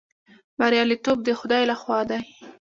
[0.59, 2.21] بریالیتوب د خدای لخوا دی